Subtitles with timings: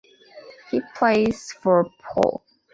[0.71, 2.41] He plays for Pau.